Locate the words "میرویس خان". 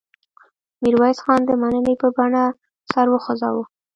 0.81-1.41